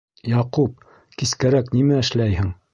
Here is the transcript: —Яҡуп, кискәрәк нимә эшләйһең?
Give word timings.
—Яҡуп, 0.31 0.87
кискәрәк 1.23 1.71
нимә 1.77 2.03
эшләйһең? 2.07 2.53